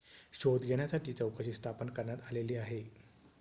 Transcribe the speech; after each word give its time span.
शोध 0.33 0.61
घेण्यासाठी 0.63 1.13
चौकशी 1.13 1.53
स्थापन 1.53 1.89
करण्यात 1.89 2.21
आलेली 2.29 2.55
आहे 2.55 2.81